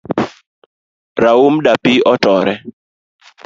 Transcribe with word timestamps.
Raum 1.21 1.55
dapii 1.65 1.95
otore 2.13 2.53